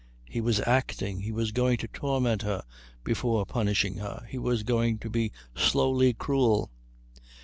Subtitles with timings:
[0.27, 1.19] He was acting.
[1.21, 2.63] He was going to torment her
[3.03, 4.25] before punishing her.
[4.27, 6.71] He was going to be slowly cruel.